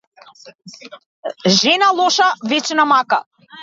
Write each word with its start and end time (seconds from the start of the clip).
Жена 1.59 1.89
лоша 2.01 2.29
вечна 2.49 2.83
мака. 2.93 3.19